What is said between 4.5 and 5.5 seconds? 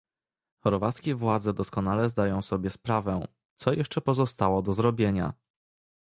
do zrobienia